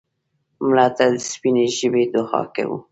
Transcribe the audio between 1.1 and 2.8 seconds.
د سپینې ژبې دعا کوو